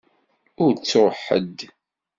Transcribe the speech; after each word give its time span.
Ur 0.63 0.71
ttuɣ 0.75 1.11
ḥedd? 1.23 1.59